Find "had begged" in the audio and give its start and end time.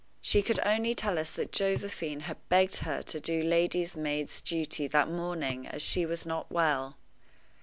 2.21-2.77